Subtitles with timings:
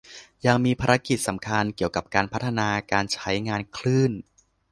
[0.45, 4.11] ยังมีภารกิจสำคัญเกี่ยวกับการพัฒนาการใช้งานคลื่น